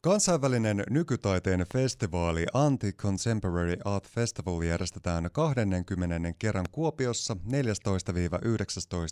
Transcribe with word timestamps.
Kansainvälinen 0.00 0.84
nykytaiteen 0.90 1.64
festivaali 1.72 2.46
Anti-Contemporary 2.54 3.76
Art 3.84 4.08
Festival 4.08 4.62
järjestetään 4.62 5.28
20. 5.32 6.32
kerran 6.38 6.66
Kuopiossa 6.72 7.34
14-19. 7.34 7.38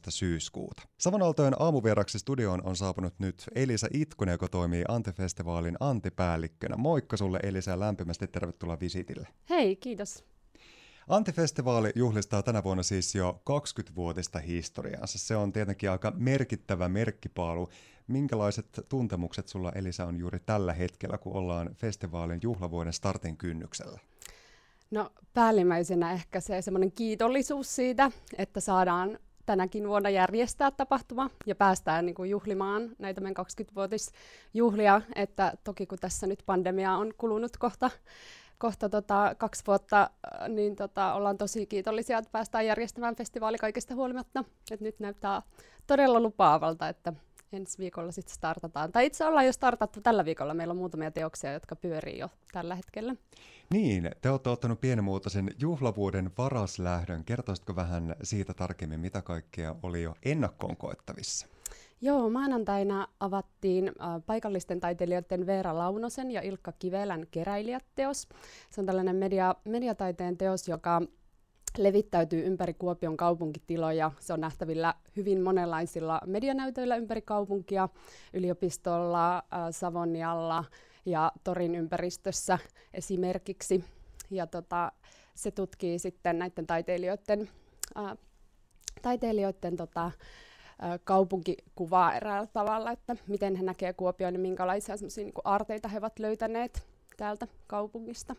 syyskuuta. 0.08 0.82
Savonaltojen 0.98 1.54
aamuvieraksi 1.58 2.18
studioon 2.18 2.66
on 2.66 2.76
saapunut 2.76 3.14
nyt 3.18 3.44
Elisa 3.54 3.86
Itkunen, 3.92 4.32
joka 4.32 4.48
toimii 4.48 4.84
Antifestivaalin 4.88 5.76
antipäällikkönä. 5.80 6.76
Moikka 6.76 7.16
sulle 7.16 7.40
Elisa 7.42 7.70
ja 7.70 7.80
lämpimästi 7.80 8.26
tervetuloa 8.26 8.80
visitille. 8.80 9.28
Hei, 9.50 9.76
kiitos. 9.76 10.24
Antifestivaali 11.08 11.92
juhlistaa 11.94 12.42
tänä 12.42 12.64
vuonna 12.64 12.82
siis 12.82 13.14
jo 13.14 13.42
20-vuotista 13.50 14.38
historiaansa. 14.38 15.18
Se 15.18 15.36
on 15.36 15.52
tietenkin 15.52 15.90
aika 15.90 16.12
merkittävä 16.16 16.88
merkkipaalu 16.88 17.68
Minkälaiset 18.08 18.66
tuntemukset 18.88 19.48
sulla 19.48 19.72
Elisa 19.72 20.04
on 20.04 20.18
juuri 20.18 20.38
tällä 20.46 20.72
hetkellä, 20.72 21.18
kun 21.18 21.32
ollaan 21.32 21.70
festivaalin 21.74 22.40
juhlavuoden 22.42 22.92
startin 22.92 23.36
kynnyksellä? 23.36 23.98
No 24.90 25.12
päällimmäisenä 25.34 26.12
ehkä 26.12 26.40
se 26.40 26.62
semmoinen 26.62 26.92
kiitollisuus 26.92 27.76
siitä, 27.76 28.10
että 28.38 28.60
saadaan 28.60 29.18
tänäkin 29.46 29.88
vuonna 29.88 30.10
järjestää 30.10 30.70
tapahtuma 30.70 31.30
ja 31.46 31.54
päästään 31.54 32.06
niin 32.06 32.14
kuin 32.14 32.30
juhlimaan 32.30 32.90
näitä 32.98 33.20
meidän 33.20 33.46
20-vuotisjuhlia, 33.46 35.02
että 35.14 35.52
toki 35.64 35.86
kun 35.86 35.98
tässä 35.98 36.26
nyt 36.26 36.42
pandemia 36.46 36.92
on 36.92 37.14
kulunut 37.18 37.56
kohta, 37.56 37.90
kohta 38.58 38.88
tota, 38.88 39.34
kaksi 39.38 39.64
vuotta, 39.66 40.10
niin 40.48 40.76
tota, 40.76 41.14
ollaan 41.14 41.38
tosi 41.38 41.66
kiitollisia, 41.66 42.18
että 42.18 42.30
päästään 42.32 42.66
järjestämään 42.66 43.16
festivaali 43.16 43.58
kaikesta 43.58 43.94
huolimatta. 43.94 44.44
Et 44.70 44.80
nyt 44.80 45.00
näyttää 45.00 45.42
todella 45.86 46.20
lupaavalta, 46.20 46.88
että 46.88 47.12
ensi 47.52 47.78
viikolla 47.78 48.12
sitten 48.12 48.34
startataan. 48.34 48.92
Tai 48.92 49.06
itse 49.06 49.24
ollaan 49.24 49.46
jo 49.46 49.52
startattu 49.52 50.00
tällä 50.00 50.24
viikolla. 50.24 50.54
Meillä 50.54 50.72
on 50.72 50.78
muutamia 50.78 51.10
teoksia, 51.10 51.52
jotka 51.52 51.76
pyörii 51.76 52.18
jo 52.18 52.28
tällä 52.52 52.74
hetkellä. 52.74 53.16
Niin, 53.70 54.10
te 54.22 54.30
olette 54.30 54.50
ottanut 54.50 54.80
pienimuotoisen 54.80 55.50
juhlavuoden 55.58 56.30
varaslähdön. 56.38 57.24
Kertoisitko 57.24 57.76
vähän 57.76 58.16
siitä 58.22 58.54
tarkemmin, 58.54 59.00
mitä 59.00 59.22
kaikkea 59.22 59.74
oli 59.82 60.02
jo 60.02 60.14
ennakkoon 60.24 60.76
koettavissa? 60.76 61.46
Joo, 62.00 62.30
maanantaina 62.30 63.08
avattiin 63.20 63.88
äh, 63.88 64.22
paikallisten 64.26 64.80
taiteilijoiden 64.80 65.46
Veera 65.46 65.78
Launosen 65.78 66.30
ja 66.30 66.42
Ilkka 66.42 66.72
Kivelän 66.72 67.26
keräilijät-teos. 67.30 68.28
Se 68.70 68.80
on 68.80 68.86
tällainen 68.86 69.16
media, 69.16 69.54
mediataiteen 69.64 70.36
teos, 70.36 70.68
joka 70.68 71.02
levittäytyy 71.78 72.46
ympäri 72.46 72.74
Kuopion 72.74 73.16
kaupunkitiloja. 73.16 74.10
Se 74.20 74.32
on 74.32 74.40
nähtävillä 74.40 74.94
hyvin 75.16 75.42
monenlaisilla 75.42 76.20
medianäytöillä 76.26 76.96
ympäri 76.96 77.22
kaupunkia, 77.22 77.88
yliopistolla, 78.32 79.36
äh, 79.36 79.42
Savonialla 79.70 80.64
ja 81.06 81.32
Torin 81.44 81.74
ympäristössä 81.74 82.58
esimerkiksi. 82.94 83.84
Ja 84.30 84.46
tota, 84.46 84.92
se 85.34 85.50
tutkii 85.50 85.98
sitten 85.98 86.38
näiden 86.38 86.66
taiteilijoiden, 86.66 87.48
äh, 87.98 88.18
taiteilijoiden 89.02 89.76
tota, 89.76 90.10
kaupunkikuvaa 91.04 92.14
eräällä 92.14 92.48
tavalla, 92.52 92.92
että 92.92 93.16
miten 93.26 93.56
he 93.56 93.62
näkevät 93.62 93.96
Kuopion 93.96 94.34
ja 94.34 94.40
minkälaisia 94.40 94.94
niin 95.16 95.32
aarteita 95.44 95.88
he 95.88 95.98
ovat 95.98 96.18
löytäneet 96.18 96.86
täältä 97.16 97.46
kaupungista. 97.66 98.36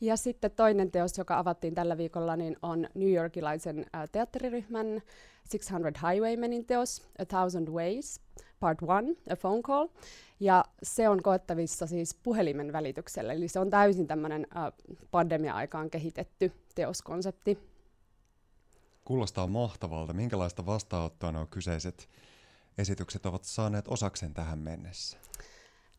Ja 0.00 0.16
sitten 0.16 0.50
toinen 0.50 0.90
teos, 0.90 1.18
joka 1.18 1.38
avattiin 1.38 1.74
tällä 1.74 1.98
viikolla, 1.98 2.36
niin 2.36 2.56
on 2.62 2.88
New 2.94 3.12
Yorkilaisen 3.12 3.86
teatteriryhmän 4.12 5.02
600 5.50 6.10
Highwaymenin 6.10 6.64
teos 6.64 7.02
A 7.18 7.24
Thousand 7.24 7.68
Ways, 7.68 8.20
Part 8.60 8.78
1, 8.82 9.22
A 9.30 9.36
Phone 9.36 9.62
Call. 9.62 9.88
Ja 10.40 10.64
se 10.82 11.08
on 11.08 11.22
koettavissa 11.22 11.86
siis 11.86 12.14
puhelimen 12.22 12.72
välityksellä, 12.72 13.32
eli 13.32 13.48
se 13.48 13.60
on 13.60 13.70
täysin 13.70 14.06
tämmöinen 14.06 14.46
pandemia-aikaan 15.10 15.90
kehitetty 15.90 16.52
teoskonsepti. 16.74 17.71
Kuulostaa 19.04 19.46
mahtavalta. 19.46 20.12
Minkälaista 20.12 20.66
vastaanottoa 20.66 21.32
nuo 21.32 21.46
kyseiset 21.46 22.08
esitykset 22.78 23.26
ovat 23.26 23.44
saaneet 23.44 23.88
osakseen 23.88 24.34
tähän 24.34 24.58
mennessä? 24.58 25.18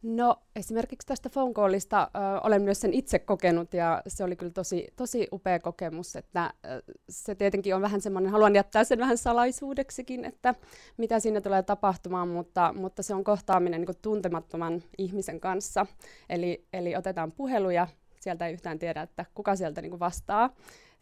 No 0.03 0.35
esimerkiksi 0.55 1.07
tästä 1.07 1.29
phone 1.29 1.53
callista 1.53 2.09
ö, 2.15 2.39
olen 2.43 2.61
myös 2.61 2.81
sen 2.81 2.93
itse 2.93 3.19
kokenut 3.19 3.73
ja 3.73 4.01
se 4.07 4.23
oli 4.23 4.35
kyllä 4.35 4.51
tosi, 4.51 4.87
tosi 4.95 5.27
upea 5.31 5.59
kokemus, 5.59 6.15
että 6.15 6.53
ö, 6.65 6.83
se 7.09 7.35
tietenkin 7.35 7.75
on 7.75 7.81
vähän 7.81 8.01
semmoinen, 8.01 8.31
haluan 8.31 8.55
jättää 8.55 8.83
sen 8.83 8.99
vähän 8.99 9.17
salaisuudeksikin, 9.17 10.25
että 10.25 10.55
mitä 10.97 11.19
siinä 11.19 11.41
tulee 11.41 11.63
tapahtumaan, 11.63 12.27
mutta, 12.27 12.73
mutta 12.77 13.03
se 13.03 13.13
on 13.13 13.23
kohtaaminen 13.23 13.81
niin 13.81 13.97
tuntemattoman 14.01 14.83
ihmisen 14.97 15.39
kanssa. 15.39 15.85
Eli, 16.29 16.67
eli 16.73 16.95
otetaan 16.95 17.31
puheluja, 17.31 17.87
sieltä 18.19 18.47
ei 18.47 18.53
yhtään 18.53 18.79
tiedä, 18.79 19.01
että 19.01 19.25
kuka 19.33 19.55
sieltä 19.55 19.81
niin 19.81 19.99
vastaa 19.99 20.49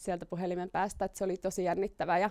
sieltä 0.03 0.25
puhelimen 0.25 0.69
päästä, 0.69 1.06
että 1.06 1.17
se 1.17 1.23
oli 1.23 1.38
tosi 1.38 1.63
jännittävää 1.63 2.19
ja 2.19 2.29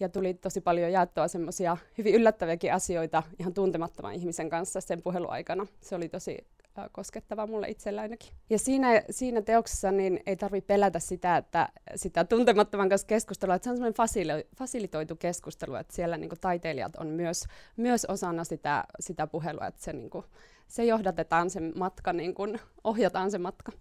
ja 0.00 0.08
tuli 0.08 0.34
tosi 0.34 0.60
paljon 0.60 0.92
jaettua 0.92 1.28
semmoisia 1.28 1.76
hyvin 1.98 2.14
yllättäviäkin 2.14 2.74
asioita 2.74 3.22
ihan 3.38 3.54
tuntemattoman 3.54 4.14
ihmisen 4.14 4.50
kanssa 4.50 4.80
sen 4.80 5.02
puheluaikana. 5.02 5.66
Se 5.80 5.94
oli 5.94 6.08
tosi 6.08 6.38
äh, 6.78 6.84
koskettava 6.92 7.46
mulle 7.46 7.68
itsellä 7.68 8.00
ainakin. 8.00 8.32
Ja 8.50 8.58
siinä, 8.58 9.02
siinä 9.10 9.42
teoksessa 9.42 9.92
niin 9.92 10.20
ei 10.26 10.36
tarvitse 10.36 10.66
pelätä 10.66 10.98
sitä, 10.98 11.36
että 11.36 11.68
sitä 11.96 12.24
tuntemattoman 12.24 12.88
kanssa 12.88 13.06
keskustelua, 13.06 13.54
että 13.54 13.64
se 13.64 13.70
on 13.70 13.76
semmoinen 13.76 14.06
fasili- 14.06 14.48
fasilitoitu 14.56 15.16
keskustelu, 15.16 15.74
että 15.74 15.94
siellä 15.94 16.16
niin 16.16 16.28
kuin, 16.28 16.40
taiteilijat 16.40 16.96
on 16.96 17.06
myös, 17.06 17.44
myös 17.76 18.04
osana 18.04 18.44
sitä, 18.44 18.84
sitä 19.00 19.26
puhelua, 19.26 19.66
että 19.66 19.82
se, 19.82 19.92
niin 19.92 20.10
kuin, 20.10 20.24
se 20.68 20.84
johdatetaan 20.84 21.50
sen 21.50 21.72
matka, 21.76 22.12
niin 22.12 22.34
kuin, 22.34 22.60
ohjataan 22.84 23.30
se 23.30 23.38
matka. 23.38 23.72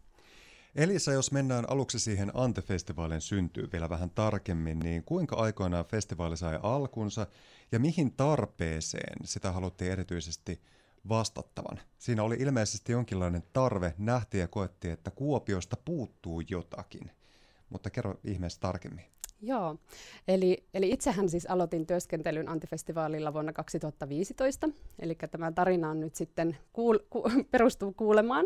Elisa, 0.79 1.11
jos 1.11 1.31
mennään 1.31 1.69
aluksi 1.69 1.99
siihen 1.99 2.31
Ante-festivaalin 2.33 3.21
syntyy 3.21 3.69
vielä 3.73 3.89
vähän 3.89 4.09
tarkemmin, 4.09 4.79
niin 4.79 5.03
kuinka 5.03 5.35
aikoinaan 5.35 5.85
festivaali 5.85 6.37
sai 6.37 6.59
alkunsa 6.63 7.27
ja 7.71 7.79
mihin 7.79 8.13
tarpeeseen 8.13 9.17
sitä 9.25 9.51
haluttiin 9.51 9.91
erityisesti 9.91 10.61
vastattavan? 11.09 11.79
Siinä 11.97 12.23
oli 12.23 12.35
ilmeisesti 12.39 12.91
jonkinlainen 12.91 13.43
tarve, 13.53 13.93
nähtiin 13.97 14.41
ja 14.41 14.47
koettiin, 14.47 14.93
että 14.93 15.11
Kuopiosta 15.11 15.77
puuttuu 15.85 16.41
jotakin. 16.49 17.11
Mutta 17.69 17.89
kerro 17.89 18.19
ihmeessä 18.23 18.59
tarkemmin. 18.59 19.05
Joo, 19.41 19.75
eli, 20.27 20.63
eli 20.73 20.91
itsehän 20.91 21.29
siis 21.29 21.45
aloitin 21.45 21.85
työskentelyn 21.85 22.49
Antifestivaalilla 22.49 23.33
vuonna 23.33 23.53
2015, 23.53 24.69
eli 24.99 25.17
tämä 25.31 25.51
tarina 25.51 25.89
on 25.89 25.99
nyt 25.99 26.15
sitten 26.15 26.57
kuul, 26.73 26.97
ku, 27.09 27.23
perustuu 27.51 27.93
kuulemaan. 27.93 28.45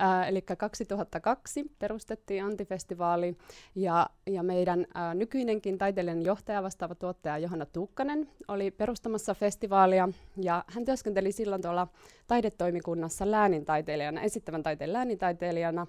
Äh, 0.00 0.28
eli 0.28 0.42
2002 0.42 1.64
perustettiin 1.78 2.44
Antifestivaali, 2.44 3.36
ja, 3.74 4.10
ja 4.26 4.42
meidän 4.42 4.86
äh, 4.96 5.14
nykyinenkin 5.14 5.78
taiteilijan 5.78 6.24
johtaja, 6.24 6.62
vastaava 6.62 6.94
tuottaja 6.94 7.38
Johanna 7.38 7.66
Tuukkanen, 7.66 8.28
oli 8.48 8.70
perustamassa 8.70 9.34
festivaalia, 9.34 10.08
ja 10.42 10.64
hän 10.66 10.84
työskenteli 10.84 11.32
silloin 11.32 11.62
tuolla 11.62 11.88
taidetoimikunnassa 12.26 13.30
läänintaiteilijana, 13.30 14.22
esittävän 14.22 14.62
taiteen 14.62 14.92
läänintaiteilijana, 14.92 15.86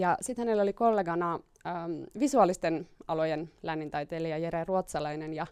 ja 0.00 0.16
sitten 0.20 0.42
hänellä 0.42 0.62
oli 0.62 0.72
kollegana 0.72 1.40
ähm, 1.66 2.02
visuaalisten 2.20 2.88
alojen 3.08 3.50
läänintaiteilija 3.62 4.38
Jere 4.38 4.64
Ruotsalainen, 4.64 5.34
ja 5.34 5.46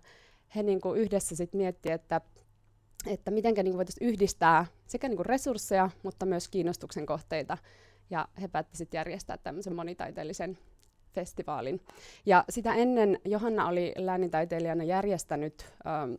he 0.57 0.63
niinku 0.63 0.95
yhdessä 0.95 1.37
sit 1.37 1.55
miettivät, 1.55 2.01
että, 2.01 2.21
että 3.07 3.31
miten 3.31 3.55
niinku 3.55 3.77
voitaisiin 3.77 4.09
yhdistää 4.09 4.67
sekä 4.87 5.09
niinku 5.09 5.23
resursseja, 5.23 5.91
mutta 6.03 6.27
myös 6.27 6.49
kiinnostuksen 6.49 7.07
kohteita. 7.07 7.59
Ja 8.11 8.29
he 8.41 8.49
päättivät 8.49 8.95
järjestää 8.95 9.39
tämmöisen 9.39 9.75
monitaiteellisen 9.75 10.59
festivaalin. 11.13 11.81
Ja 12.27 12.45
sitä 12.49 12.75
ennen 12.75 13.21
Johanna 13.25 13.69
oli 13.69 13.93
läänintaiteilijana 13.97 14.85
järjestänyt 14.85 15.67
ähm, 15.87 16.15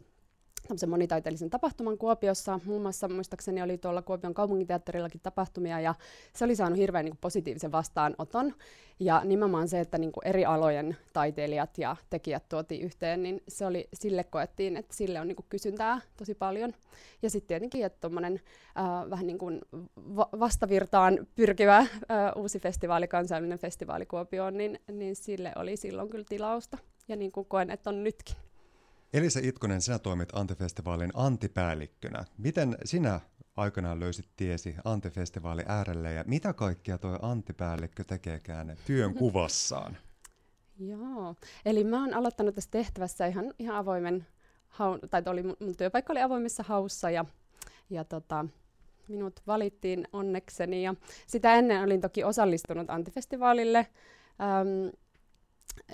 tämmöisen 0.68 0.90
monitaiteellisen 0.90 1.50
tapahtuman 1.50 1.98
Kuopiossa. 1.98 2.60
Muun 2.66 2.82
muassa 2.82 3.08
muistaakseni 3.08 3.62
oli 3.62 3.78
tuolla 3.78 4.02
Kuopion 4.02 4.34
kaupunginteatterillakin 4.34 5.22
tapahtumia 5.24 5.80
ja 5.80 5.96
se 6.34 6.46
oli 6.46 6.56
saanut 6.56 6.80
hirveän 6.80 7.06
niin 7.06 7.12
kuin, 7.12 7.22
positiivisen 7.22 7.72
vastaanoton. 7.72 8.54
Ja 9.00 9.22
nimenomaan 9.26 9.68
se, 9.68 9.80
että 9.80 9.98
niin 9.98 10.12
kuin, 10.12 10.28
eri 10.28 10.46
alojen 10.46 10.98
taiteilijat 11.14 11.78
ja 11.78 11.96
tekijät 12.10 12.50
tuotiin 12.50 12.82
yhteen, 12.82 13.24
niin 13.24 13.44
se 13.48 13.66
oli, 13.66 13.88
sille 13.94 14.24
koettiin, 14.24 14.78
että 14.78 14.96
sille 14.96 15.20
on 15.20 15.28
niin 15.28 15.36
kuin, 15.36 15.46
kysyntää 15.50 16.02
tosi 16.18 16.36
paljon. 16.36 16.74
Ja 17.22 17.30
sitten 17.30 17.48
tietenkin, 17.48 17.86
että 17.86 18.00
tuommoinen 18.02 18.42
äh, 18.78 19.10
vähän 19.10 19.28
niin 19.28 19.38
kuin 19.38 19.62
va- 19.98 20.30
vastavirtaan 20.40 21.28
pyrkivä 21.36 21.78
äh, 21.78 21.88
uusi 22.36 22.60
festivaali, 22.60 23.08
kansainvälinen 23.08 23.60
festivaali 23.60 24.06
Kuopioon, 24.06 24.58
niin, 24.58 24.80
niin 24.92 25.16
sille 25.16 25.52
oli 25.56 25.78
silloin 25.78 26.10
kyllä 26.10 26.26
tilausta. 26.30 26.78
Ja 27.08 27.16
niin 27.16 27.32
kuin 27.32 27.46
koen, 27.46 27.72
että 27.72 27.90
on 27.90 28.04
nytkin. 28.04 28.36
Elisa 29.14 29.40
Itkonen, 29.44 29.82
sinä 29.82 30.00
toimit 30.00 30.30
Antifestivaalin 30.34 31.12
antipäällikkönä. 31.14 32.26
Miten 32.38 32.78
sinä 32.86 33.20
aikanaan 33.56 34.00
löysit 34.00 34.30
tiesi 34.36 34.76
Antifestivaalin 34.84 35.66
äärelle 35.68 36.14
ja 36.14 36.24
mitä 36.28 36.54
kaikkea 36.54 36.98
tuo 36.98 37.20
antipäällikkö 37.22 38.04
tekeekään 38.04 38.78
työn 38.86 39.14
kuvassaan? 39.20 39.98
Joo, 40.80 41.36
eli 41.66 41.84
mä 41.84 42.02
oon 42.02 42.14
aloittanut 42.14 42.56
tässä 42.56 42.72
tehtävässä 42.72 43.26
ihan, 43.26 43.54
ihan 43.60 43.76
avoimen 43.76 44.28
haun, 44.68 45.00
tai 45.10 45.24
oli 45.26 45.44
mun 45.44 45.76
työpaikka 45.78 46.14
oli 46.14 46.22
avoimessa 46.22 46.64
haussa 46.64 47.10
ja, 47.10 47.26
ja 47.90 48.04
tota, 48.04 48.46
minut 49.08 49.42
valittiin 49.48 50.08
onnekseni. 50.14 50.84
Ja 50.84 50.96
sitä 51.28 51.56
ennen 51.56 51.84
olin 51.84 52.02
toki 52.02 52.24
osallistunut 52.24 52.90
antifestivaalille. 52.90 53.78
Ähm, 54.42 54.96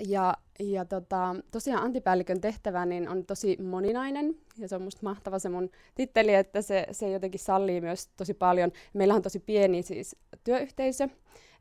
ja, 0.07 0.37
ja 0.59 0.85
tota, 0.85 1.35
tosiaan 1.51 1.83
antipäällikön 1.83 2.41
tehtävä 2.41 2.85
niin 2.85 3.09
on 3.09 3.25
tosi 3.25 3.57
moninainen 3.61 4.35
ja 4.57 4.67
se 4.67 4.75
on 4.75 4.81
musta 4.81 5.03
mahtava 5.03 5.39
se 5.39 5.49
mun 5.49 5.69
titteli, 5.95 6.33
että 6.33 6.61
se, 6.61 6.87
se 6.91 7.09
jotenkin 7.09 7.39
sallii 7.39 7.81
myös 7.81 8.07
tosi 8.07 8.33
paljon. 8.33 8.71
Meillä 8.93 9.13
on 9.13 9.21
tosi 9.21 9.39
pieni 9.39 9.83
siis 9.83 10.15
työyhteisö, 10.43 11.09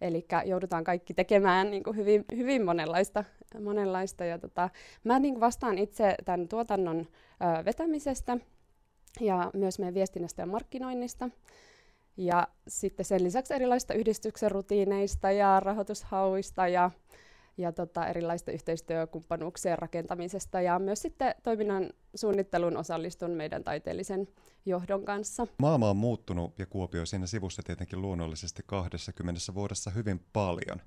eli 0.00 0.26
joudutaan 0.44 0.84
kaikki 0.84 1.14
tekemään 1.14 1.70
niin 1.70 1.82
kuin 1.82 1.96
hyvin, 1.96 2.24
hyvin 2.36 2.64
monenlaista. 2.64 3.24
monenlaista 3.60 4.24
ja 4.24 4.38
tota, 4.38 4.70
mä 5.04 5.18
niin 5.18 5.40
vastaan 5.40 5.78
itse 5.78 6.14
tämän 6.24 6.48
tuotannon 6.48 6.98
ö, 6.98 7.64
vetämisestä 7.64 8.38
ja 9.20 9.50
myös 9.54 9.78
meidän 9.78 9.94
viestinnästä 9.94 10.42
ja 10.42 10.46
markkinoinnista. 10.46 11.30
Ja 12.16 12.48
sitten 12.68 13.06
sen 13.06 13.24
lisäksi 13.24 13.54
erilaisista 13.54 13.94
yhdistyksen 13.94 14.50
rutiineista 14.50 15.30
ja 15.30 15.60
rahoitushauista 15.60 16.68
ja 16.68 16.90
ja 17.56 17.72
tota, 17.72 18.06
erilaista 18.06 18.52
yhteistyökumppanuuksien 18.52 19.78
rakentamisesta 19.78 20.60
ja 20.60 20.78
myös 20.78 21.02
sitten 21.02 21.34
toiminnan 21.42 21.90
suunnitteluun 22.14 22.76
osallistun 22.76 23.30
meidän 23.30 23.64
taiteellisen 23.64 24.28
johdon 24.66 25.04
kanssa. 25.04 25.46
Maailma 25.58 25.90
on 25.90 25.96
muuttunut 25.96 26.58
ja 26.58 26.66
Kuopio 26.66 27.06
siinä 27.06 27.26
sivussa 27.26 27.62
tietenkin 27.62 28.02
luonnollisesti 28.02 28.62
20 28.66 29.40
vuodessa 29.54 29.90
hyvin 29.90 30.20
paljon. 30.32 30.80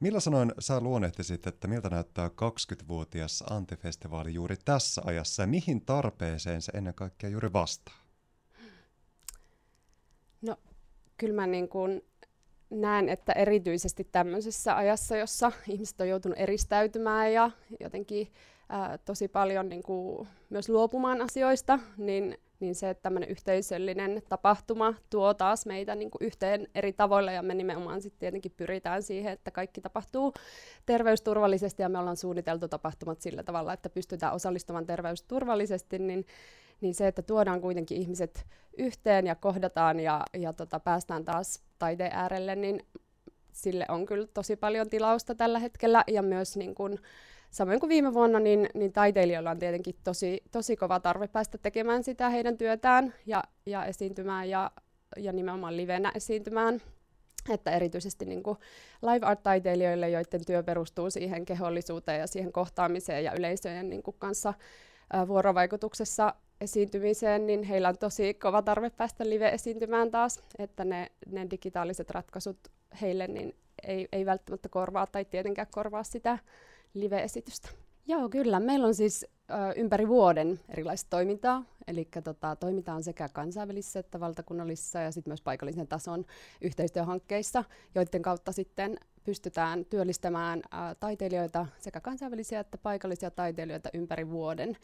Millä 0.00 0.20
sanoin 0.20 0.52
sä 0.58 0.80
luonnehtisit, 0.80 1.46
että 1.46 1.68
miltä 1.68 1.90
näyttää 1.90 2.28
20-vuotias 2.28 3.44
antifestivaali 3.50 4.34
juuri 4.34 4.56
tässä 4.64 5.02
ajassa 5.04 5.42
ja 5.42 5.46
mihin 5.46 5.80
tarpeeseen 5.80 6.62
se 6.62 6.72
ennen 6.74 6.94
kaikkea 6.94 7.30
juuri 7.30 7.52
vastaa? 7.52 7.94
No 10.42 10.56
kyllä 11.16 11.34
mä 11.34 11.46
niin 11.46 11.68
kuin 11.68 12.02
näen, 12.70 13.08
että 13.08 13.32
erityisesti 13.32 14.08
tämmöisessä 14.12 14.76
ajassa, 14.76 15.16
jossa 15.16 15.52
ihmiset 15.72 16.00
on 16.00 16.08
joutunut 16.08 16.38
eristäytymään 16.38 17.32
ja 17.32 17.50
jotenkin 17.80 18.28
ää, 18.68 18.98
tosi 18.98 19.28
paljon 19.28 19.68
niin 19.68 19.82
kuin, 19.82 20.28
myös 20.50 20.68
luopumaan 20.68 21.20
asioista, 21.20 21.78
niin, 21.96 22.38
niin 22.60 22.74
se, 22.74 22.90
että 22.90 23.02
tämmöinen 23.02 23.28
yhteisöllinen 23.28 24.22
tapahtuma 24.28 24.94
tuo 25.10 25.34
taas 25.34 25.66
meitä 25.66 25.94
niin 25.94 26.10
kuin 26.10 26.22
yhteen 26.22 26.66
eri 26.74 26.92
tavoilla 26.92 27.32
ja 27.32 27.42
me 27.42 27.54
nimenomaan 27.54 28.02
sitten 28.02 28.20
tietenkin 28.20 28.52
pyritään 28.56 29.02
siihen, 29.02 29.32
että 29.32 29.50
kaikki 29.50 29.80
tapahtuu 29.80 30.34
terveysturvallisesti 30.86 31.82
ja 31.82 31.88
me 31.88 31.98
ollaan 31.98 32.16
suunniteltu 32.16 32.68
tapahtumat 32.68 33.20
sillä 33.20 33.42
tavalla, 33.42 33.72
että 33.72 33.90
pystytään 33.90 34.34
osallistumaan 34.34 34.86
terveysturvallisesti, 34.86 35.98
niin 35.98 36.26
niin 36.80 36.94
se, 36.94 37.06
että 37.06 37.22
tuodaan 37.22 37.60
kuitenkin 37.60 37.98
ihmiset 37.98 38.46
yhteen 38.78 39.26
ja 39.26 39.34
kohdataan 39.34 40.00
ja, 40.00 40.22
ja 40.38 40.52
tota, 40.52 40.80
päästään 40.80 41.24
taas 41.24 41.62
taiteen 41.78 42.12
äärelle, 42.12 42.56
niin 42.56 42.80
sille 43.52 43.86
on 43.88 44.06
kyllä 44.06 44.26
tosi 44.34 44.56
paljon 44.56 44.90
tilausta 44.90 45.34
tällä 45.34 45.58
hetkellä 45.58 46.04
ja 46.06 46.22
myös 46.22 46.56
niin 46.56 46.74
kun, 46.74 46.98
samoin 47.50 47.80
kuin 47.80 47.88
viime 47.88 48.14
vuonna, 48.14 48.40
niin, 48.40 48.68
niin 48.74 48.92
taiteilijoilla 48.92 49.50
on 49.50 49.58
tietenkin 49.58 49.94
tosi, 50.04 50.42
tosi 50.52 50.76
kova 50.76 51.00
tarve 51.00 51.28
päästä 51.28 51.58
tekemään 51.58 52.04
sitä 52.04 52.30
heidän 52.30 52.58
työtään 52.58 53.14
ja, 53.26 53.44
ja 53.66 53.84
esiintymään 53.84 54.50
ja, 54.50 54.70
ja 55.16 55.32
nimenomaan 55.32 55.76
livenä 55.76 56.12
esiintymään. 56.14 56.80
Että 57.48 57.70
erityisesti 57.70 58.24
niin 58.24 58.42
kuin 58.42 58.58
live 59.02 59.26
art-taiteilijoille, 59.26 60.08
joiden 60.10 60.44
työ 60.46 60.62
perustuu 60.62 61.10
siihen 61.10 61.44
kehollisuuteen 61.44 62.20
ja 62.20 62.26
siihen 62.26 62.52
kohtaamiseen 62.52 63.24
ja 63.24 63.32
yleisöjen 63.38 63.90
niin 63.90 64.02
kuin 64.02 64.16
kanssa 64.18 64.54
ää, 65.12 65.28
vuorovaikutuksessa 65.28 66.34
esiintymiseen, 66.60 67.46
niin 67.46 67.62
heillä 67.62 67.88
on 67.88 67.98
tosi 67.98 68.34
kova 68.34 68.62
tarve 68.62 68.90
päästä 68.90 69.28
live-esiintymään 69.28 70.10
taas, 70.10 70.42
että 70.58 70.84
ne, 70.84 71.12
ne 71.26 71.46
digitaaliset 71.50 72.10
ratkaisut 72.10 72.58
heille 73.00 73.26
niin 73.26 73.54
ei, 73.82 74.08
ei 74.12 74.26
välttämättä 74.26 74.68
korvaa 74.68 75.06
tai 75.06 75.24
tietenkään 75.24 75.68
korvaa 75.70 76.02
sitä 76.02 76.38
live-esitystä. 76.94 77.68
Joo, 78.06 78.28
kyllä. 78.28 78.60
Meillä 78.60 78.86
on 78.86 78.94
siis 78.94 79.26
ö, 79.50 79.54
ympäri 79.76 80.08
vuoden 80.08 80.60
erilaista 80.68 81.10
toimintaa, 81.10 81.62
eli 81.86 82.08
tota, 82.24 82.56
toimitaan 82.56 83.02
sekä 83.02 83.28
kansainvälisissä 83.28 84.00
että 84.00 84.20
valtakunnallisissa 84.20 84.98
ja 84.98 85.12
sitten 85.12 85.30
myös 85.30 85.42
paikallisen 85.42 85.88
tason 85.88 86.24
yhteistyöhankkeissa, 86.60 87.64
joiden 87.94 88.22
kautta 88.22 88.52
sitten 88.52 88.96
pystytään 89.24 89.84
työllistämään 89.84 90.58
ö, 90.64 90.94
taiteilijoita, 91.00 91.66
sekä 91.78 92.00
kansainvälisiä 92.00 92.60
että 92.60 92.78
paikallisia 92.78 93.30
taiteilijoita 93.30 93.88
ympäri 93.94 94.30
vuoden. 94.30 94.76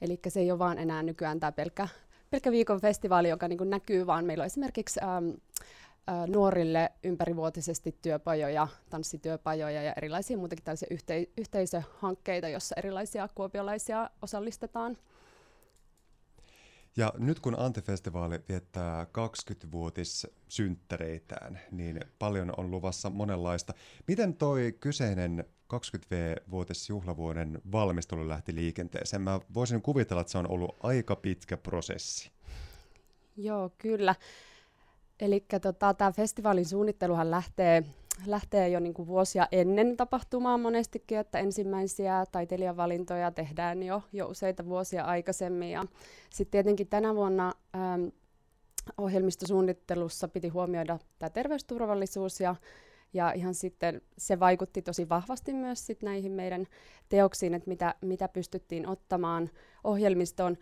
Eli 0.00 0.20
se 0.28 0.40
ei 0.40 0.50
ole 0.50 0.58
vaan 0.58 0.78
enää 0.78 1.02
nykyään 1.02 1.40
tämä 1.40 1.52
pelkkä, 1.52 1.88
pelkkä 2.30 2.50
viikon 2.50 2.80
festivaali, 2.80 3.28
joka 3.28 3.48
niin 3.48 3.70
näkyy, 3.70 4.06
vaan 4.06 4.24
meillä 4.24 4.42
on 4.42 4.46
esimerkiksi 4.46 5.00
ähm, 5.02 5.28
äh, 6.08 6.28
nuorille 6.28 6.92
ympärivuotisesti 7.04 7.96
työpajoja, 8.02 8.68
tanssityöpajoja 8.90 9.82
ja 9.82 9.92
erilaisia 9.96 10.38
muutenkin 10.38 10.64
tällaisia 10.64 10.88
yhtei- 10.90 11.30
yhteisöhankkeita, 11.36 12.48
joissa 12.48 12.74
erilaisia 12.78 13.28
kuopiolaisia 13.34 14.10
osallistetaan. 14.22 14.96
Ja 16.98 17.12
nyt 17.18 17.40
kun 17.40 17.58
Antifestivaali 17.58 18.40
viettää 18.48 19.04
20-vuotissynttäreitään, 19.04 21.60
niin 21.70 22.00
paljon 22.18 22.52
on 22.56 22.70
luvassa 22.70 23.10
monenlaista. 23.10 23.74
Miten 24.08 24.34
toi 24.34 24.76
kyseinen 24.80 25.44
20V-vuotisjuhlavuoden 25.74 27.60
valmistelu 27.72 28.28
lähti 28.28 28.54
liikenteeseen? 28.54 29.22
Mä 29.22 29.40
voisin 29.54 29.82
kuvitella, 29.82 30.20
että 30.20 30.30
se 30.30 30.38
on 30.38 30.50
ollut 30.50 30.76
aika 30.82 31.16
pitkä 31.16 31.56
prosessi. 31.56 32.30
Joo, 33.36 33.70
kyllä. 33.78 34.14
Eli 35.20 35.44
tota, 35.62 35.94
tämä 35.94 36.12
festivaalin 36.12 36.66
suunnitteluhan 36.66 37.30
lähtee, 37.30 37.84
lähtee 38.26 38.68
jo 38.68 38.80
niinku 38.80 39.06
vuosia 39.06 39.48
ennen 39.52 39.96
tapahtumaa 39.96 40.58
monestikin, 40.58 41.18
että 41.18 41.38
ensimmäisiä 41.38 42.24
taiteilijavalintoja 42.32 43.30
tehdään 43.30 43.82
jo, 43.82 44.02
jo 44.12 44.26
useita 44.26 44.66
vuosia 44.66 45.04
aikaisemmin. 45.04 45.70
Ja 45.70 45.84
sitten 46.30 46.50
tietenkin 46.50 46.88
tänä 46.88 47.14
vuonna 47.14 47.52
ähm, 47.76 48.06
ohjelmistosuunnittelussa 48.98 50.28
piti 50.28 50.48
huomioida 50.48 50.98
tämä 51.18 51.30
terveysturvallisuus 51.30 52.40
ja 52.40 52.54
ja 53.12 53.32
ihan 53.32 53.54
sitten 53.54 54.02
se 54.18 54.40
vaikutti 54.40 54.82
tosi 54.82 55.08
vahvasti 55.08 55.52
myös 55.52 55.86
sit 55.86 56.02
näihin 56.02 56.32
meidän 56.32 56.66
teoksiin, 57.08 57.54
että 57.54 57.68
mitä, 57.68 57.94
mitä 58.00 58.28
pystyttiin 58.28 58.88
ottamaan 58.88 59.50
ohjelmistoon. 59.84 60.56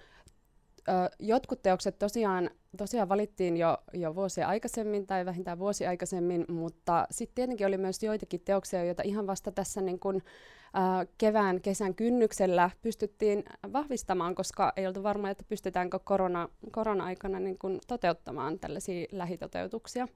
Ö, 0.88 1.10
jotkut 1.18 1.62
teokset 1.62 1.98
tosiaan, 1.98 2.50
tosiaan 2.76 3.08
valittiin 3.08 3.56
jo, 3.56 3.78
jo 3.92 4.14
vuosia 4.14 4.48
aikaisemmin 4.48 5.06
tai 5.06 5.26
vähintään 5.26 5.58
vuosi 5.58 5.86
aikaisemmin, 5.86 6.44
mutta 6.48 7.06
sitten 7.10 7.34
tietenkin 7.34 7.66
oli 7.66 7.78
myös 7.78 8.02
joitakin 8.02 8.40
teoksia, 8.44 8.84
joita 8.84 9.02
ihan 9.02 9.26
vasta 9.26 9.52
tässä 9.52 9.80
niin 9.80 9.98
kun, 9.98 10.16
ö, 10.16 11.06
kevään, 11.18 11.60
kesän 11.60 11.94
kynnyksellä 11.94 12.70
pystyttiin 12.82 13.44
vahvistamaan, 13.72 14.34
koska 14.34 14.72
ei 14.76 14.86
oltu 14.86 15.02
varma, 15.02 15.30
että 15.30 15.44
pystytäänkö 15.48 15.98
korona, 15.98 16.48
korona-aikana 16.70 17.40
niin 17.40 17.58
kun 17.58 17.78
toteuttamaan 17.86 18.58
tällaisia 18.58 19.06
lähitoteutuksia. 19.12 20.08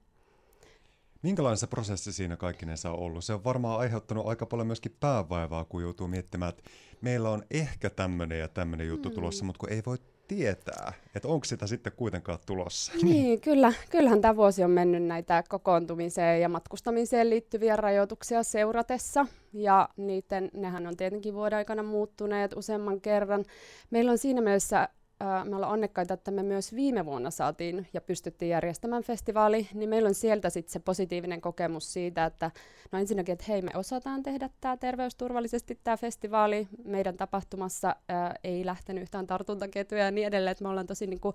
Minkälainen 1.21 1.57
se 1.57 1.67
prosessi 1.67 2.13
siinä 2.13 2.37
kaikkinensa 2.37 2.91
on 2.91 2.99
ollut? 2.99 3.23
Se 3.23 3.33
on 3.33 3.43
varmaan 3.43 3.79
aiheuttanut 3.79 4.27
aika 4.27 4.45
paljon 4.45 4.67
myöskin 4.67 4.97
päävaivaa, 4.99 5.65
kun 5.65 5.81
joutuu 5.81 6.07
miettimään, 6.07 6.49
että 6.49 6.63
meillä 7.01 7.29
on 7.29 7.43
ehkä 7.51 7.89
tämmöinen 7.89 8.39
ja 8.39 8.47
tämmöinen 8.47 8.87
juttu 8.87 9.09
mm. 9.09 9.15
tulossa, 9.15 9.45
mutta 9.45 9.59
kun 9.59 9.69
ei 9.69 9.81
voi 9.85 9.97
tietää, 10.35 10.93
että 11.15 11.27
onko 11.27 11.45
sitä 11.45 11.67
sitten 11.67 11.93
kuitenkaan 11.95 12.39
tulossa. 12.45 12.91
Niin, 13.03 13.41
kyllä. 13.41 13.73
Kyllähän 13.89 14.21
tämä 14.21 14.35
vuosi 14.35 14.63
on 14.63 14.71
mennyt 14.71 15.03
näitä 15.03 15.43
kokoontumiseen 15.49 16.41
ja 16.41 16.49
matkustamiseen 16.49 17.29
liittyviä 17.29 17.75
rajoituksia 17.75 18.43
seuratessa. 18.43 19.25
Ja 19.53 19.89
niiden, 19.97 20.51
nehän 20.53 20.87
on 20.87 20.97
tietenkin 20.97 21.33
vuoden 21.33 21.57
aikana 21.57 21.83
muuttuneet 21.83 22.53
useamman 22.55 23.01
kerran. 23.01 23.45
Meillä 23.89 24.11
on 24.11 24.17
siinä 24.17 24.41
mielessä 24.41 24.89
me 25.45 25.55
ollaan 25.55 25.71
onnekkaita, 25.71 26.13
että 26.13 26.31
me 26.31 26.43
myös 26.43 26.75
viime 26.75 27.05
vuonna 27.05 27.31
saatiin 27.31 27.87
ja 27.93 28.01
pystyttiin 28.01 28.49
järjestämään 28.49 29.03
festivaali, 29.03 29.67
niin 29.73 29.89
meillä 29.89 30.07
on 30.07 30.13
sieltä 30.13 30.49
sitten 30.49 30.73
se 30.73 30.79
positiivinen 30.79 31.41
kokemus 31.41 31.93
siitä, 31.93 32.25
että 32.25 32.51
no 32.91 32.99
ensinnäkin, 32.99 33.33
että 33.33 33.45
hei, 33.47 33.61
me 33.61 33.71
osataan 33.75 34.23
tehdä 34.23 34.49
tämä 34.61 34.77
terveysturvallisesti 34.77 35.79
tämä 35.83 35.97
festivaali. 35.97 36.67
Meidän 36.85 37.17
tapahtumassa 37.17 37.95
ää, 38.09 38.35
ei 38.43 38.65
lähtenyt 38.65 39.01
yhtään 39.01 39.27
tartuntaketjuja 39.27 40.03
ja 40.05 40.11
niin 40.11 40.27
edelleen, 40.27 40.51
että 40.51 40.63
me 40.63 40.69
ollaan 40.69 40.87
tosi 40.87 41.07
niinku, 41.07 41.33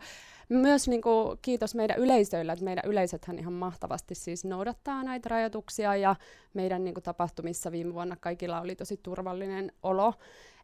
myös 0.48 0.88
niinku, 0.88 1.38
kiitos 1.42 1.74
meidän 1.74 1.98
yleisöillä, 1.98 2.52
että 2.52 2.64
meidän 2.64 2.84
yleisöthän 2.86 3.38
ihan 3.38 3.52
mahtavasti 3.52 4.14
siis 4.14 4.44
noudattaa 4.44 5.02
näitä 5.02 5.28
rajoituksia 5.28 5.96
ja 5.96 6.16
meidän 6.54 6.84
niinku, 6.84 7.00
tapahtumissa 7.00 7.72
viime 7.72 7.94
vuonna 7.94 8.16
kaikilla 8.20 8.60
oli 8.60 8.76
tosi 8.76 9.00
turvallinen 9.02 9.72
olo, 9.82 10.14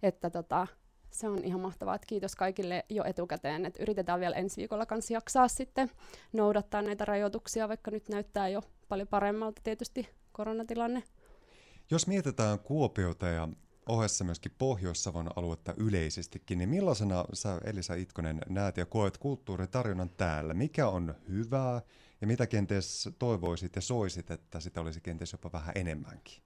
että 0.03 0.31
tota, 0.31 0.67
se 1.13 1.29
on 1.29 1.45
ihan 1.45 1.61
mahtavaa, 1.61 1.95
että 1.95 2.07
kiitos 2.07 2.37
kaikille 2.37 2.85
jo 2.89 3.05
etukäteen, 3.05 3.67
että 3.67 3.83
yritetään 3.83 4.21
vielä 4.21 4.37
ensi 4.37 4.57
viikolla 4.57 4.87
kanssa 4.87 5.13
jaksaa 5.13 5.49
sitten 5.49 5.91
noudattaa 6.33 6.83
näitä 6.83 7.05
rajoituksia, 7.05 7.69
vaikka 7.69 7.91
nyt 7.91 8.09
näyttää 8.09 8.49
jo 8.49 8.63
paljon 8.89 9.09
paremmalta 9.09 9.61
tietysti 9.65 10.09
koronatilanne. 10.33 11.03
Jos 11.91 12.07
mietitään 12.07 12.59
Kuopiota 12.59 13.27
ja 13.27 13.49
ohessa 13.89 14.25
myöskin 14.25 14.53
Pohjois-Savon 14.59 15.31
aluetta 15.37 15.75
yleisestikin, 15.77 16.59
niin 16.59 16.69
millaisena 16.69 17.25
sä 17.33 17.61
Elisa 17.65 17.95
Itkonen 17.95 18.41
näet 18.49 18.77
ja 18.77 18.87
koet 18.87 19.19
kulttuuritarjonnan 19.19 20.11
täällä? 20.11 20.55
Mikä 20.55 20.89
on 20.89 21.15
hyvää 21.29 21.83
ja 22.21 22.27
mitä 22.27 22.47
kenties 22.47 23.09
toivoisit 23.19 23.77
ja 23.77 23.83
soisit, 23.83 24.31
että 24.31 24.61
sitä 24.61 24.81
olisi 24.81 25.01
kenties 25.01 25.33
jopa 25.33 25.53
vähän 25.53 25.73
enemmänkin? 25.75 26.43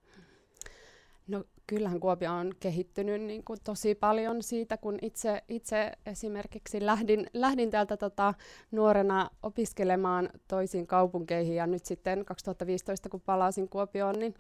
No 1.26 1.44
kyllähän 1.66 2.00
Kuopio 2.00 2.32
on 2.32 2.52
kehittynyt 2.60 3.22
niin 3.22 3.44
kuin 3.44 3.58
tosi 3.64 3.94
paljon 3.94 4.42
siitä, 4.42 4.76
kun 4.76 4.98
itse, 5.02 5.42
itse 5.48 5.92
esimerkiksi 6.06 6.86
lähdin, 6.86 7.26
lähdin 7.34 7.70
täältä 7.70 7.96
tota, 7.96 8.34
nuorena 8.70 9.30
opiskelemaan 9.42 10.30
toisiin 10.48 10.86
kaupunkeihin 10.86 11.56
ja 11.56 11.66
nyt 11.66 11.84
sitten 11.84 12.24
2015 12.24 13.08
kun 13.08 13.20
palasin 13.20 13.68
Kuopioon, 13.68 14.18
niin, 14.18 14.34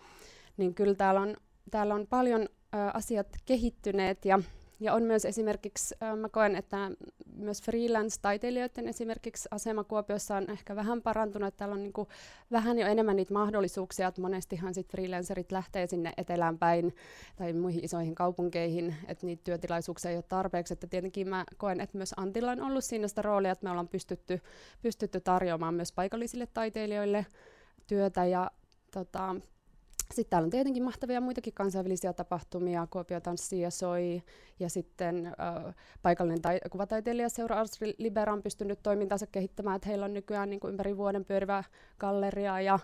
niin 0.56 0.74
kyllä 0.74 0.94
täällä 0.94 1.20
on, 1.20 1.36
täällä 1.70 1.94
on 1.94 2.06
paljon 2.06 2.42
ä, 2.74 2.90
asiat 2.94 3.26
kehittyneet 3.44 4.24
ja 4.24 4.38
ja 4.80 4.94
on 4.94 5.02
myös 5.02 5.24
esimerkiksi, 5.24 5.94
mä 6.16 6.28
koen, 6.28 6.56
että 6.56 6.90
myös 7.36 7.62
freelance-taiteilijoiden 7.62 8.88
esimerkiksi 8.88 9.48
asema 9.50 9.84
Kuopiossa 9.84 10.36
on 10.36 10.50
ehkä 10.50 10.76
vähän 10.76 11.02
parantunut, 11.02 11.48
että 11.48 11.58
täällä 11.58 11.74
on 11.74 11.82
niin 11.82 11.92
kuin 11.92 12.08
vähän 12.50 12.78
jo 12.78 12.86
enemmän 12.86 13.16
niitä 13.16 13.32
mahdollisuuksia, 13.32 14.08
että 14.08 14.20
monestihan 14.20 14.74
sit 14.74 14.88
freelancerit 14.88 15.52
lähtee 15.52 15.86
sinne 15.86 16.12
etelään 16.16 16.58
päin 16.58 16.94
tai 17.36 17.52
muihin 17.52 17.84
isoihin 17.84 18.14
kaupunkeihin, 18.14 18.94
että 19.08 19.26
niitä 19.26 19.44
työtilaisuuksia 19.44 20.10
ei 20.10 20.16
ole 20.16 20.24
tarpeeksi, 20.28 20.72
että 20.72 20.86
tietenkin 20.86 21.28
mä 21.28 21.44
koen, 21.56 21.80
että 21.80 21.96
myös 21.96 22.14
Antilla 22.16 22.50
on 22.52 22.62
ollut 22.62 22.84
siinä 22.84 23.08
sitä 23.08 23.22
roolia, 23.22 23.52
että 23.52 23.64
me 23.64 23.70
ollaan 23.70 23.88
pystytty, 23.88 24.40
pystytty 24.82 25.20
tarjoamaan 25.20 25.74
myös 25.74 25.92
paikallisille 25.92 26.46
taiteilijoille 26.54 27.26
työtä. 27.86 28.24
Ja 28.24 28.50
tota, 28.90 29.36
sitten 30.14 30.30
täällä 30.30 30.46
on 30.46 30.50
tietenkin 30.50 30.84
mahtavia 30.84 31.20
muitakin 31.20 31.52
kansainvälisiä 31.52 32.12
tapahtumia, 32.12 32.86
Kuopio 32.90 33.20
Tanssi 33.20 33.60
ja 33.60 33.70
Soi, 33.70 34.22
ja 34.60 34.70
sitten 34.70 35.26
äh, 35.26 35.74
paikallinen 36.02 36.42
tai- 36.42 36.60
kuvataiteilija 36.70 37.28
Seura 37.28 37.60
Ars 37.60 37.80
Libera 37.98 38.32
on 38.32 38.42
pystynyt 38.42 38.82
toimintansa 38.82 39.26
kehittämään, 39.26 39.76
että 39.76 39.88
heillä 39.88 40.04
on 40.04 40.14
nykyään 40.14 40.50
niin 40.50 40.60
kuin 40.60 40.70
ympäri 40.70 40.96
vuoden 40.96 41.24
pyörivä 41.24 41.64
galleria, 41.98 42.60
ja 42.60 42.78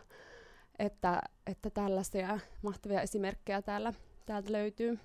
että, 0.78 1.22
että 1.46 1.70
tällaisia 1.70 2.38
mahtavia 2.62 3.02
esimerkkejä 3.02 3.62
täällä, 3.62 3.92
täältä 4.26 4.52
löytyy. 4.52 4.98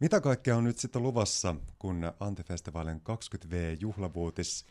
Mitä 0.00 0.20
kaikkea 0.20 0.56
on 0.56 0.64
nyt 0.64 0.78
sitten 0.78 1.02
luvassa, 1.02 1.56
kun 1.78 2.12
Antifestivaalin 2.20 3.00
20V-juhlavuotis 3.00 4.66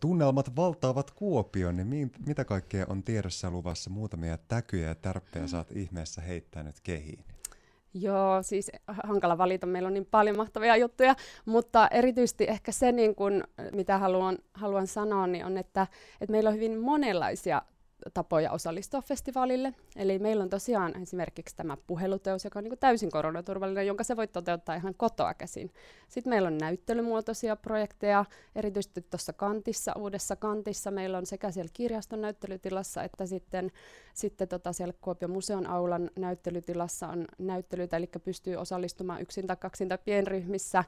tunnelmat 0.00 0.56
valtaavat 0.56 1.10
Kuopion, 1.10 1.76
niin 1.76 2.12
mitä 2.26 2.44
kaikkea 2.44 2.86
on 2.88 3.02
tiedossa 3.02 3.50
luvassa? 3.50 3.90
Muutamia 3.90 4.38
täkyjä 4.38 4.88
ja 4.88 4.94
tärppejä 4.94 5.46
saat 5.46 5.70
ihmeessä 5.70 6.20
heittää 6.20 6.62
nyt 6.62 6.80
kehiin. 6.82 7.24
Joo, 7.94 8.42
siis 8.42 8.70
hankala 9.04 9.38
valita, 9.38 9.66
meillä 9.66 9.86
on 9.86 9.94
niin 9.94 10.08
paljon 10.10 10.36
mahtavia 10.36 10.76
juttuja, 10.76 11.14
mutta 11.44 11.88
erityisesti 11.88 12.44
ehkä 12.48 12.72
se, 12.72 12.92
niin 12.92 13.14
kun, 13.14 13.44
mitä 13.72 13.98
haluan, 13.98 14.38
haluan 14.54 14.86
sanoa, 14.86 15.26
niin 15.26 15.44
on, 15.44 15.58
että, 15.58 15.86
että 16.20 16.32
meillä 16.32 16.48
on 16.48 16.54
hyvin 16.54 16.80
monenlaisia 16.80 17.62
tapoja 18.14 18.52
osallistua 18.52 19.02
festivaalille. 19.02 19.74
Eli 19.96 20.18
meillä 20.18 20.42
on 20.42 20.50
tosiaan 20.50 21.02
esimerkiksi 21.02 21.56
tämä 21.56 21.76
puheluteos, 21.86 22.44
joka 22.44 22.58
on 22.58 22.64
niin 22.64 22.78
täysin 22.78 23.10
koronaturvallinen, 23.10 23.86
jonka 23.86 24.04
se 24.04 24.16
voi 24.16 24.26
toteuttaa 24.26 24.74
ihan 24.74 24.94
kotoa 24.96 25.34
käsin. 25.34 25.72
Sitten 26.08 26.30
meillä 26.30 26.46
on 26.46 26.58
näyttelymuotoisia 26.58 27.56
projekteja, 27.56 28.24
erityisesti 28.56 29.02
tuossa 29.10 29.32
kantissa, 29.32 29.92
uudessa 29.98 30.36
kantissa. 30.36 30.90
Meillä 30.90 31.18
on 31.18 31.26
sekä 31.26 31.50
siellä 31.50 31.70
kirjaston 31.72 32.20
näyttelytilassa 32.20 33.02
että 33.02 33.26
sitten, 33.26 33.72
sitten 34.14 34.48
tota 34.48 34.72
siellä 34.72 34.94
Kuopion 35.00 35.30
museon 35.30 35.66
aulan 35.66 36.10
näyttelytilassa 36.16 37.08
on 37.08 37.26
näyttelyitä, 37.38 37.96
eli 37.96 38.10
pystyy 38.24 38.56
osallistumaan 38.56 39.22
yksin 39.22 39.46
tai 39.46 39.56
kaksin 39.56 39.88
tai 39.88 39.98
pienryhmissä. 40.04 40.84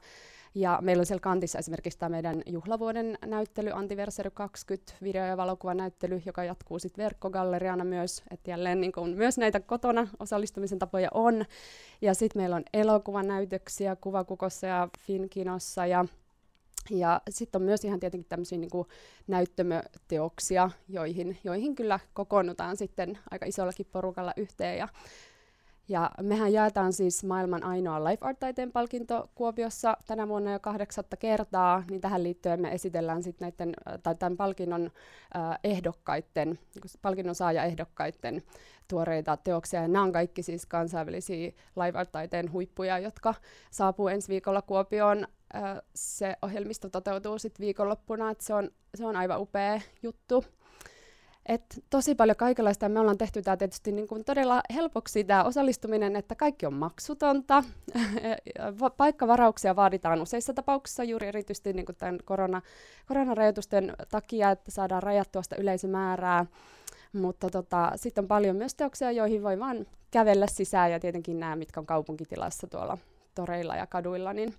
Ja 0.55 0.79
meillä 0.81 1.01
on 1.01 1.05
siellä 1.05 1.21
kantissa 1.21 1.59
esimerkiksi 1.59 1.99
tämä 1.99 2.09
meidän 2.09 2.41
juhlavuoden 2.45 3.17
näyttely, 3.25 3.71
Antiversary 3.73 4.31
20, 4.31 4.93
video- 5.03 5.25
ja 5.25 5.37
valokuvanäyttely, 5.37 6.21
joka 6.25 6.43
jatkuu 6.43 6.79
sitten 6.79 7.03
verkkogalleriana 7.03 7.83
myös, 7.83 8.23
että 8.31 8.51
jälleen 8.51 8.81
niin 8.81 8.91
kun 8.91 9.09
myös 9.09 9.37
näitä 9.37 9.59
kotona 9.59 10.07
osallistumisen 10.19 10.79
tapoja 10.79 11.09
on. 11.13 11.45
Ja 12.01 12.13
sitten 12.13 12.41
meillä 12.41 12.55
on 12.55 12.63
elokuvanäytöksiä 12.73 13.95
Kuvakukossa 13.95 14.67
ja 14.67 14.89
Finkinossa 14.99 15.85
ja 15.85 16.05
ja 16.89 17.21
sitten 17.29 17.61
on 17.61 17.65
myös 17.65 17.85
ihan 17.85 17.99
tietenkin 17.99 18.29
tämmöisiä 18.29 18.57
niin 18.57 18.69
näyttömöteoksia, 19.27 20.69
joihin, 20.89 21.37
joihin 21.43 21.75
kyllä 21.75 21.99
kokoonnutaan 22.13 22.77
sitten 22.77 23.17
aika 23.31 23.45
isollakin 23.45 23.85
porukalla 23.91 24.33
yhteen. 24.37 24.77
Ja 24.77 24.87
ja 25.87 26.11
mehän 26.21 26.53
jaetaan 26.53 26.93
siis 26.93 27.23
maailman 27.23 27.63
ainoa 27.63 28.03
Life 28.03 28.25
Art-taiteen 28.25 28.71
palkinto 28.71 29.29
Kuopiossa 29.35 29.97
tänä 30.07 30.27
vuonna 30.27 30.51
jo 30.51 30.59
kahdeksatta 30.59 31.17
kertaa, 31.17 31.83
niin 31.89 32.01
tähän 32.01 32.23
liittyen 32.23 32.61
me 32.61 32.71
esitellään 32.71 33.23
sitten 33.23 33.45
näiden, 33.45 33.73
tai 34.03 34.15
tämän 34.15 34.37
palkinnon 34.37 34.91
äh, 35.35 35.59
ehdokkaiden, 35.63 36.59
palkinnon 37.01 37.35
saaja-ehdokkaiden 37.35 38.43
tuoreita 38.87 39.37
teoksia. 39.37 39.81
Ja 39.81 39.87
nämä 39.87 40.03
on 40.03 40.11
kaikki 40.11 40.43
siis 40.43 40.65
kansainvälisiä 40.65 41.51
Live 41.75 41.99
Art-taiteen 41.99 42.51
huippuja, 42.51 42.99
jotka 42.99 43.33
saapuu 43.71 44.07
ensi 44.07 44.27
viikolla 44.27 44.61
Kuopioon. 44.61 45.27
Äh, 45.55 45.81
se 45.95 46.35
ohjelmisto 46.41 46.89
toteutuu 46.89 47.39
sitten 47.39 47.63
viikonloppuna, 47.63 48.31
että 48.31 48.43
se 48.43 48.53
on, 48.53 48.69
se 48.95 49.05
on 49.05 49.15
aivan 49.15 49.41
upea 49.41 49.81
juttu. 50.03 50.45
Et 51.45 51.83
tosi 51.89 52.15
paljon 52.15 52.37
kaikenlaista. 52.37 52.89
Me 52.89 52.99
ollaan 52.99 53.17
tehty 53.17 53.41
tämä 53.41 53.57
tietysti 53.57 53.91
niin 53.91 54.07
kuin 54.07 54.25
todella 54.25 54.61
helpoksi 54.73 55.23
tämä 55.23 55.43
osallistuminen, 55.43 56.15
että 56.15 56.35
kaikki 56.35 56.65
on 56.65 56.73
maksutonta. 56.73 57.63
Paikkavarauksia 58.97 59.75
vaaditaan 59.75 60.21
useissa 60.21 60.53
tapauksissa 60.53 61.03
juuri 61.03 61.27
erityisesti 61.27 61.73
niin 61.73 61.85
kuin 61.85 61.95
tämän 61.95 62.19
korona, 62.25 62.61
koronarajoitusten 63.07 63.93
takia, 64.09 64.51
että 64.51 64.71
saadaan 64.71 65.03
rajattua 65.03 65.43
sitä 65.43 65.55
yleisömäärää. 65.55 66.45
Mutta 67.13 67.49
tota, 67.49 67.91
sitten 67.95 68.23
on 68.23 68.27
paljon 68.27 68.55
myös 68.55 68.75
teoksia, 68.75 69.11
joihin 69.11 69.43
voi 69.43 69.59
vain 69.59 69.87
kävellä 70.11 70.47
sisään 70.47 70.91
ja 70.91 70.99
tietenkin 70.99 71.39
nämä, 71.39 71.55
mitkä 71.55 71.79
on 71.79 71.85
kaupunkitilassa 71.85 72.67
tuolla 72.67 72.97
toreilla 73.35 73.75
ja 73.75 73.87
kaduilla, 73.87 74.33
niin 74.33 74.53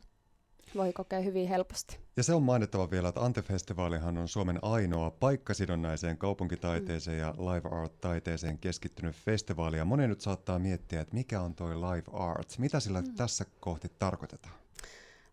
voi 0.75 0.92
kokea 0.92 1.21
hyvin 1.21 1.49
helposti. 1.49 1.99
Ja 2.16 2.23
se 2.23 2.35
on 2.35 2.42
mainittava 2.42 2.90
vielä, 2.90 3.09
että 3.09 3.25
Antefestivaalihan 3.25 4.18
on 4.18 4.28
Suomen 4.28 4.59
ainoa 4.62 5.11
paikkasidonnaiseen 5.11 6.18
kaupunkitaiteeseen 6.18 7.16
mm. 7.16 7.21
ja 7.21 7.35
live 7.38 7.68
art-taiteeseen 7.68 8.59
keskittynyt 8.59 9.16
festivaali. 9.16 9.76
Ja 9.76 9.85
moni 9.85 10.09
nyt 10.09 10.21
saattaa 10.21 10.59
miettiä, 10.59 11.00
että 11.00 11.14
mikä 11.14 11.40
on 11.40 11.54
toi 11.54 11.76
live 11.76 12.04
art, 12.12 12.59
mitä 12.59 12.80
sillä 12.80 13.00
mm. 13.00 13.14
tässä 13.14 13.44
kohti 13.61 13.88
tarkoitetaan? 13.99 14.63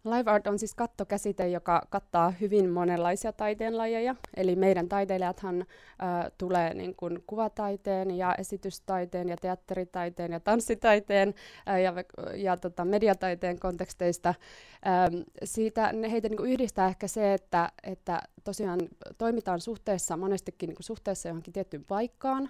Live 0.04 0.32
art 0.32 0.48
on 0.48 0.60
siis 0.60 0.76
kattokäsite, 0.76 1.48
joka 1.48 1.88
kattaa 1.90 2.34
hyvin 2.42 2.70
monenlaisia 2.70 3.34
taiteenlajeja. 3.34 4.16
Eli 4.38 4.56
meidän 4.56 4.90
taiteilijathan 4.90 5.62
äh, 5.62 6.32
tulee 6.38 6.74
niin 6.74 6.96
kuin 6.96 7.24
kuvataiteen 7.28 8.12
ja 8.12 8.36
esitystaiteen 8.36 9.30
ja 9.30 9.36
teatteritaiteen 9.42 10.32
ja 10.32 10.40
tanssitaiteen 10.40 11.34
äh, 11.70 11.82
ja, 11.82 11.94
ja 12.36 12.58
tota, 12.58 12.86
mediataiteen 12.86 13.60
konteksteista. 13.60 14.34
Ähm, 14.88 15.22
siitä 15.44 15.94
heitä 16.12 16.30
niin 16.30 16.38
kuin 16.38 16.52
yhdistää 16.52 16.88
ehkä 16.88 17.08
se, 17.08 17.34
että, 17.34 17.72
että 17.84 18.22
tosiaan 18.44 18.80
toimitaan 19.18 19.62
suhteessa 19.62 20.18
monestikin 20.18 20.68
niin 20.68 20.76
kuin 20.76 20.84
suhteessa 20.84 21.30
johonkin 21.30 21.54
tiettyyn 21.54 21.86
paikkaan 21.86 22.50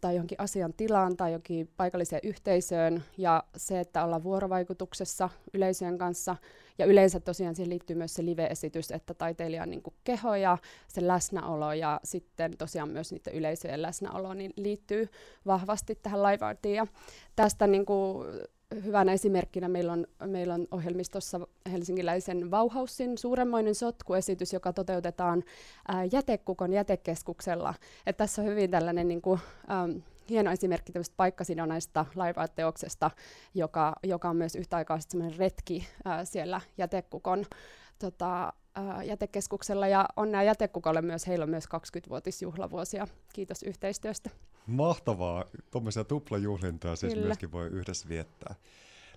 tai 0.00 0.14
johonkin 0.14 0.40
asian 0.40 0.72
tilaan 0.72 1.16
tai 1.16 1.30
johonkin 1.30 1.70
paikalliseen 1.76 2.20
yhteisöön. 2.24 3.04
Ja 3.18 3.44
se, 3.56 3.80
että 3.80 4.04
ollaan 4.04 4.22
vuorovaikutuksessa 4.22 5.30
yleisöjen 5.54 5.98
kanssa 5.98 6.36
ja 6.78 6.86
yleensä 6.86 7.20
tosiaan 7.20 7.54
siihen 7.54 7.70
liittyy 7.70 7.96
myös 7.96 8.14
se 8.14 8.24
live-esitys, 8.24 8.90
että 8.90 9.14
taiteilijan 9.14 9.70
niin 9.70 9.82
keho 10.04 10.34
ja 10.34 10.58
se 10.88 11.06
läsnäolo 11.06 11.72
ja 11.72 12.00
sitten 12.04 12.56
tosiaan 12.56 12.90
myös 12.90 13.12
niiden 13.12 13.34
yleisöjen 13.34 13.82
läsnäolo 13.82 14.34
niin 14.34 14.52
liittyy 14.56 15.08
vahvasti 15.46 15.94
tähän 15.94 16.22
live 16.22 16.46
artiin. 16.46 16.74
Ja 16.74 16.86
tästä 17.36 17.66
niin 17.66 17.86
kuin 17.86 18.26
hyvänä 18.84 19.12
esimerkkinä 19.12 19.68
meillä 19.68 19.92
on, 19.92 20.06
meillä 20.26 20.54
on 20.54 20.66
ohjelmistossa 20.70 21.40
helsinkiläisen 21.72 22.50
Vauhaussin 22.50 23.18
suuremmoinen 23.18 23.74
sotkuesitys, 23.74 24.52
joka 24.52 24.72
toteutetaan 24.72 25.44
ää, 25.88 26.04
Jätekukon 26.04 26.72
jätekeskuksella. 26.72 27.74
Et 28.06 28.16
tässä 28.16 28.42
on 28.42 28.48
hyvin 28.48 28.70
tällainen 28.70 29.08
niin 29.08 29.22
kuin, 29.22 29.40
äm, 29.70 30.02
hieno 30.30 30.50
esimerkki 30.50 30.92
tämmöistä 30.92 31.14
paikkasidonnaista 31.16 32.06
live 32.14 32.48
teoksesta 32.54 33.10
joka, 33.54 33.96
joka 34.02 34.30
on 34.30 34.36
myös 34.36 34.56
yhtä 34.56 34.76
aikaa 34.76 34.98
retki 35.38 35.86
ää, 36.04 36.24
siellä 36.24 36.60
Jätekukon 36.78 37.46
tota, 37.98 38.52
ää, 38.74 39.02
jätekeskuksella. 39.04 39.88
Ja 39.88 40.08
onnea 40.16 40.42
Jätekukolle 40.42 41.02
myös, 41.02 41.26
heillä 41.26 41.42
on 41.42 41.50
myös 41.50 41.64
20-vuotisjuhlavuosia. 41.64 43.06
Kiitos 43.32 43.62
yhteistyöstä. 43.62 44.30
Mahtavaa. 44.70 45.44
Tuommoisia 45.70 46.04
tuplajuhlintoja 46.04 46.96
siis 46.96 47.14
Kyllä. 47.14 47.26
myöskin 47.26 47.52
voi 47.52 47.66
yhdessä 47.66 48.08
viettää. 48.08 48.54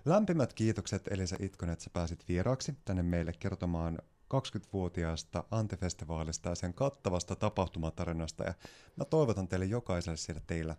Lämpimät 0.04 0.52
kiitokset 0.52 1.08
Elisa 1.08 1.36
Itkonen, 1.40 1.72
että 1.72 1.84
sä 1.84 1.90
pääsit 1.90 2.28
vieraaksi 2.28 2.76
tänne 2.84 3.02
meille 3.02 3.32
kertomaan 3.38 3.98
20-vuotiaasta 4.34 5.44
Antifestivaalista 5.50 6.48
ja 6.48 6.54
sen 6.54 6.74
kattavasta 6.74 7.36
tapahtumatarinasta. 7.36 8.44
Ja 8.44 8.54
mä 8.96 9.04
toivotan 9.04 9.48
teille 9.48 9.66
jokaiselle 9.66 10.16
siellä 10.16 10.42
teillä 10.46 10.76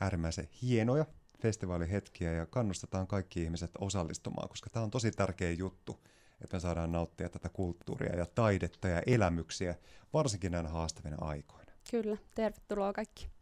äärimmäisen 0.00 0.48
hienoja 0.62 1.06
festivaalihetkiä 1.42 2.32
ja 2.32 2.46
kannustetaan 2.46 3.06
kaikki 3.06 3.42
ihmiset 3.42 3.70
osallistumaan, 3.78 4.48
koska 4.48 4.70
tämä 4.70 4.84
on 4.84 4.90
tosi 4.90 5.10
tärkeä 5.10 5.50
juttu, 5.50 6.00
että 6.40 6.56
me 6.56 6.60
saadaan 6.60 6.92
nauttia 6.92 7.28
tätä 7.28 7.48
kulttuuria 7.48 8.16
ja 8.16 8.26
taidetta 8.26 8.88
ja 8.88 9.02
elämyksiä, 9.06 9.74
varsinkin 10.12 10.52
näin 10.52 10.66
haastavina 10.66 11.16
aikoina. 11.20 11.72
Kyllä, 11.90 12.16
tervetuloa 12.34 12.92
kaikki. 12.92 13.39